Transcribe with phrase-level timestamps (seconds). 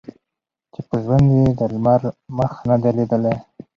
[0.73, 2.01] چي په ژوند یې د لمر
[2.37, 3.35] مخ نه دی لیدلی